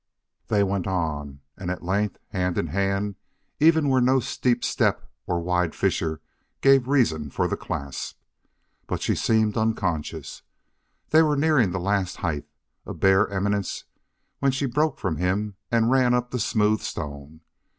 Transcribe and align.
They 0.47 0.63
went 0.63 0.87
on, 0.87 1.41
and 1.55 1.69
at 1.69 1.83
length, 1.83 2.17
hand 2.29 2.57
in 2.57 2.65
hand, 2.65 3.17
even 3.59 3.87
where 3.87 4.01
no 4.01 4.19
steep 4.19 4.63
step 4.63 5.07
or 5.27 5.39
wide 5.39 5.75
fissure 5.75 6.21
gave 6.61 6.87
reason 6.87 7.29
for 7.29 7.47
the 7.47 7.55
clasp. 7.55 8.17
But 8.87 9.03
she 9.03 9.13
seemed 9.13 9.57
unconscious. 9.57 10.41
They 11.11 11.21
were 11.21 11.37
nearing 11.37 11.69
the 11.69 11.79
last 11.79 12.15
height, 12.15 12.47
a 12.83 12.95
bare 12.95 13.27
eminence, 13.29 13.83
when 14.39 14.51
she 14.51 14.65
broke 14.65 14.97
from 14.97 15.17
him 15.17 15.53
and 15.71 15.91
ran 15.91 16.15
up 16.15 16.31
the 16.31 16.39
smooth 16.39 16.79
stone. 16.81 17.41